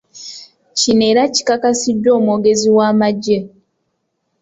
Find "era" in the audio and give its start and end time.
1.11-1.23